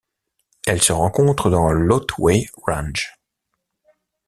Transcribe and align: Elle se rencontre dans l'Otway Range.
Elle 0.65 0.81
se 0.81 0.93
rencontre 0.93 1.51
dans 1.51 1.71
l'Otway 1.71 2.47
Range. 2.65 3.13